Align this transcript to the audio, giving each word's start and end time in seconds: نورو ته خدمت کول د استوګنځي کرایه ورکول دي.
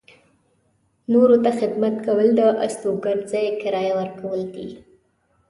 نورو 1.11 1.35
ته 1.43 1.49
خدمت 1.59 1.93
کول 2.05 2.27
د 2.39 2.41
استوګنځي 2.65 3.45
کرایه 3.61 3.93
ورکول 3.99 4.41
دي. 4.53 4.69